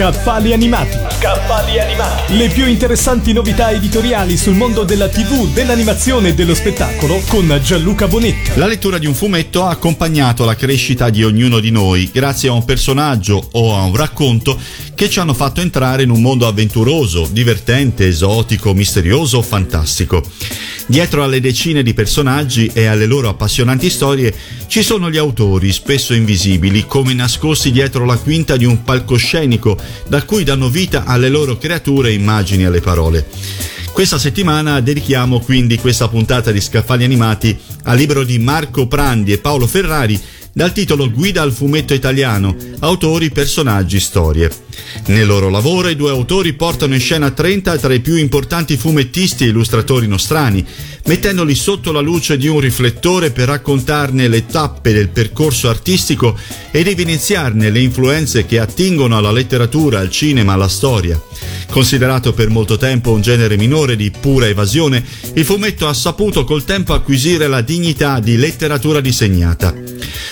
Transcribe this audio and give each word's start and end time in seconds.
Scaffali 0.00 0.54
animati. 0.54 0.96
Scaffali 1.10 1.78
animati. 1.78 2.34
Le 2.38 2.48
più 2.48 2.66
interessanti 2.66 3.34
novità 3.34 3.70
editoriali 3.70 4.38
sul 4.38 4.54
mondo 4.54 4.82
della 4.84 5.10
TV, 5.10 5.52
dell'animazione 5.52 6.30
e 6.30 6.34
dello 6.34 6.54
spettacolo 6.54 7.20
con 7.28 7.60
Gianluca 7.62 8.08
Bonetti. 8.08 8.58
La 8.58 8.66
lettura 8.66 8.96
di 8.96 9.04
un 9.04 9.12
fumetto 9.12 9.62
ha 9.62 9.68
accompagnato 9.68 10.46
la 10.46 10.56
crescita 10.56 11.10
di 11.10 11.22
ognuno 11.22 11.60
di 11.60 11.70
noi 11.70 12.08
grazie 12.10 12.48
a 12.48 12.52
un 12.52 12.64
personaggio 12.64 13.46
o 13.52 13.76
a 13.76 13.82
un 13.82 13.94
racconto 13.94 14.58
che 15.00 15.08
ci 15.08 15.18
hanno 15.18 15.32
fatto 15.32 15.62
entrare 15.62 16.02
in 16.02 16.10
un 16.10 16.20
mondo 16.20 16.46
avventuroso, 16.46 17.26
divertente, 17.32 18.06
esotico, 18.06 18.74
misterioso, 18.74 19.40
fantastico. 19.40 20.22
Dietro 20.84 21.24
alle 21.24 21.40
decine 21.40 21.82
di 21.82 21.94
personaggi 21.94 22.70
e 22.70 22.84
alle 22.84 23.06
loro 23.06 23.30
appassionanti 23.30 23.88
storie 23.88 24.34
ci 24.66 24.82
sono 24.82 25.10
gli 25.10 25.16
autori, 25.16 25.72
spesso 25.72 26.12
invisibili, 26.12 26.84
come 26.84 27.14
nascosti 27.14 27.72
dietro 27.72 28.04
la 28.04 28.18
quinta 28.18 28.58
di 28.58 28.66
un 28.66 28.82
palcoscenico, 28.82 29.78
da 30.06 30.22
cui 30.24 30.44
danno 30.44 30.68
vita 30.68 31.04
alle 31.06 31.30
loro 31.30 31.56
creature, 31.56 32.12
immagini 32.12 32.66
alle 32.66 32.82
parole. 32.82 33.26
Questa 33.92 34.18
settimana 34.18 34.80
dedichiamo 34.80 35.40
quindi 35.40 35.78
questa 35.78 36.08
puntata 36.08 36.50
di 36.50 36.60
Scaffali 36.60 37.04
Animati 37.04 37.58
al 37.84 37.96
libro 37.96 38.22
di 38.22 38.38
Marco 38.38 38.86
Prandi 38.86 39.32
e 39.32 39.38
Paolo 39.38 39.66
Ferrari 39.66 40.20
dal 40.52 40.74
titolo 40.74 41.10
Guida 41.10 41.40
al 41.40 41.52
fumetto 41.52 41.94
italiano, 41.94 42.54
autori, 42.80 43.30
personaggi, 43.30 43.98
storie. 43.98 44.68
Nel 45.06 45.26
loro 45.26 45.48
lavoro 45.48 45.88
i 45.88 45.96
due 45.96 46.10
autori 46.10 46.52
portano 46.52 46.94
in 46.94 47.00
scena 47.00 47.30
30 47.30 47.78
tra 47.78 47.92
i 47.92 48.00
più 48.00 48.16
importanti 48.16 48.76
fumettisti 48.76 49.44
e 49.44 49.48
illustratori 49.48 50.06
nostrani, 50.06 50.64
mettendoli 51.06 51.54
sotto 51.54 51.90
la 51.90 52.00
luce 52.00 52.36
di 52.36 52.46
un 52.46 52.60
riflettore 52.60 53.30
per 53.30 53.48
raccontarne 53.48 54.28
le 54.28 54.46
tappe 54.46 54.92
del 54.92 55.08
percorso 55.08 55.68
artistico 55.68 56.38
ed 56.70 56.86
evidenziarne 56.86 57.70
le 57.70 57.80
influenze 57.80 58.46
che 58.46 58.60
attingono 58.60 59.16
alla 59.16 59.32
letteratura, 59.32 59.98
al 59.98 60.10
cinema, 60.10 60.52
alla 60.52 60.68
storia. 60.68 61.20
Considerato 61.70 62.32
per 62.32 62.48
molto 62.48 62.76
tempo 62.76 63.12
un 63.12 63.20
genere 63.20 63.56
minore 63.56 63.96
di 63.96 64.10
pura 64.10 64.46
evasione, 64.46 65.04
il 65.34 65.44
fumetto 65.44 65.88
ha 65.88 65.94
saputo 65.94 66.44
col 66.44 66.64
tempo 66.64 66.94
acquisire 66.94 67.46
la 67.46 67.60
dignità 67.60 68.20
di 68.20 68.36
letteratura 68.36 69.00
disegnata. 69.00 69.72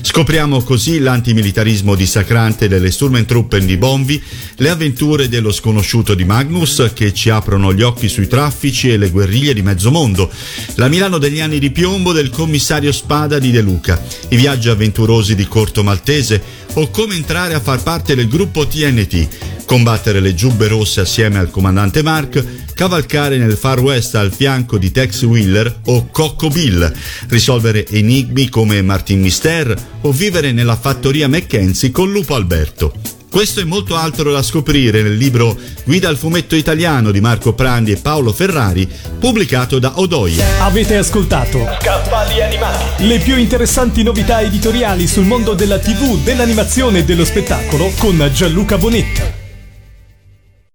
Scopriamo 0.00 0.62
così 0.62 0.98
l'antimilitarismo 1.00 1.94
dissacrante 1.94 2.68
delle 2.68 2.90
Sturmentruppen 2.90 3.66
di 3.66 3.76
Bonvi, 3.76 4.22
le 4.56 4.70
avventure 4.70 5.28
dello 5.28 5.52
sconosciuto 5.52 6.14
di 6.14 6.24
Magnus 6.24 6.90
che 6.94 7.12
ci 7.12 7.30
aprono 7.30 7.72
gli 7.72 7.82
occhi 7.82 8.08
sui 8.08 8.28
traffici 8.28 8.90
e 8.90 8.96
le 8.96 9.10
guerriglie 9.10 9.54
di 9.54 9.62
mezzo 9.62 9.90
mondo, 9.90 10.30
la 10.76 10.88
Milano 10.88 11.18
degli 11.18 11.40
anni 11.40 11.58
di 11.58 11.70
piombo 11.70 12.12
del 12.12 12.30
commissario 12.30 12.92
Spada 12.92 13.38
di 13.38 13.50
De 13.50 13.60
Luca, 13.60 14.02
i 14.28 14.36
viaggi 14.36 14.68
avventurosi 14.68 15.34
di 15.34 15.46
Corto 15.46 15.82
Maltese 15.82 16.62
o 16.74 16.90
come 16.90 17.14
entrare 17.14 17.54
a 17.54 17.60
far 17.60 17.82
parte 17.82 18.14
del 18.14 18.28
gruppo 18.28 18.66
TNT, 18.66 19.28
combattere 19.64 20.20
le 20.20 20.34
giubbe 20.34 20.68
rosse 20.68 21.00
assieme 21.00 21.38
al 21.38 21.50
comandante 21.50 22.02
Mark, 22.02 22.44
cavalcare 22.74 23.38
nel 23.38 23.56
Far 23.56 23.80
West 23.80 24.14
al 24.16 24.32
fianco 24.32 24.78
di 24.78 24.90
Tex 24.90 25.22
Wheeler 25.22 25.80
o 25.86 26.08
Cocco 26.10 26.48
Bill, 26.48 26.92
risolvere 27.28 27.86
enigmi 27.86 28.48
come 28.48 28.82
Martin 28.82 29.20
Mister 29.20 29.74
o 30.02 30.12
vivere 30.12 30.52
nella 30.52 30.76
fattoria 30.76 31.28
Mackenzie 31.28 31.90
con 31.90 32.10
Lupo 32.10 32.34
Alberto. 32.34 33.03
Questo 33.34 33.58
e 33.58 33.64
molto 33.64 33.96
altro 33.96 34.30
da 34.30 34.44
scoprire 34.44 35.02
nel 35.02 35.16
libro 35.16 35.58
Guida 35.82 36.08
al 36.08 36.16
fumetto 36.16 36.54
italiano 36.54 37.10
di 37.10 37.20
Marco 37.20 37.52
Prandi 37.52 37.90
e 37.90 37.96
Paolo 37.96 38.32
Ferrari, 38.32 38.88
pubblicato 39.18 39.80
da 39.80 39.94
Odoia. 39.96 40.62
Avete 40.62 40.96
ascoltato 40.96 41.58
Scaffali 41.80 42.40
animati. 42.40 43.08
le 43.08 43.18
più 43.18 43.36
interessanti 43.36 44.04
novità 44.04 44.40
editoriali 44.40 45.08
sul 45.08 45.24
mondo 45.24 45.54
della 45.54 45.80
TV, 45.80 46.22
dell'animazione 46.22 47.00
e 47.00 47.04
dello 47.04 47.24
spettacolo 47.24 47.90
con 47.98 48.30
Gianluca 48.32 48.78
Bonetti. 48.78 49.43